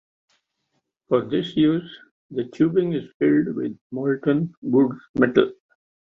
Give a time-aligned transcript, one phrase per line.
[1.09, 1.87] For this use
[2.31, 5.53] the tubing is filled with molten Wood's metal.